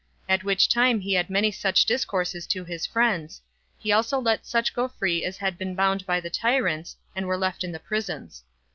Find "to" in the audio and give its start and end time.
2.47-2.63